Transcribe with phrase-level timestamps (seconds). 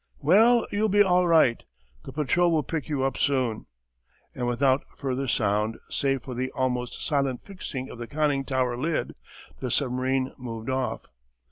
[0.17, 1.63] "Well, you'll be all right.
[2.05, 3.67] The patrol will pick you up soon."
[4.33, 9.13] And without further sound save for the almost silent fixing of the conning tower lid,
[9.59, 11.03] the submarine moved off.